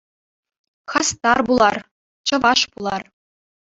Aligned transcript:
Хастар 0.91 1.39
пулар, 1.47 1.77
чӑваш 2.27 2.61
пулар! 2.71 3.01